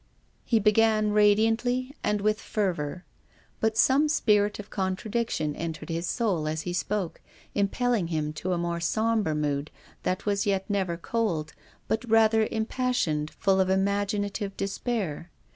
He 0.43 0.57
began 0.57 1.11
radiantly 1.11 1.95
and 2.03 2.21
with 2.21 2.41
fervour. 2.41 3.05
But 3.59 3.77
some 3.77 4.09
spirit 4.09 4.57
of 4.57 4.71
contradiction 4.71 5.55
entered 5.55 5.89
his 5.89 6.07
soul 6.07 6.47
as 6.47 6.61
he 6.61 6.73
spoke, 6.73 7.21
impelling 7.53 8.07
him 8.07 8.33
to 8.33 8.51
a 8.53 8.57
more 8.57 8.79
sombre 8.79 9.35
mood 9.35 9.69
that 10.01 10.25
was 10.25 10.47
yet 10.47 10.67
never 10.67 10.97
cold, 10.97 11.53
but 11.87 12.03
rather 12.09 12.47
impassioned 12.49 13.29
full 13.29 13.59
of 13.61 13.69
imaginative 13.69 14.57
despair. 14.57 15.29